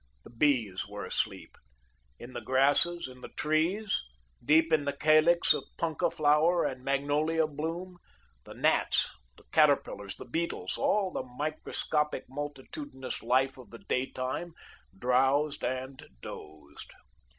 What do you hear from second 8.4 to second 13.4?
the gnats, the caterpillars, the beetles, all the microscopic, multitudinous